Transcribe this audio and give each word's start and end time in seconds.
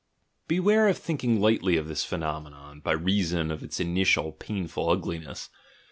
Beware 0.47 0.87
of 0.87 0.97
thinking 0.97 1.39
lightly 1.39 1.77
of 1.77 1.87
this 1.87 2.03
phenomenon, 2.03 2.79
by 2.79 2.93
rea 2.93 3.21
son 3.21 3.51
of 3.51 3.61
its 3.61 3.79
initial 3.79 4.31
painful 4.31 4.89
ugliness. 4.89 5.51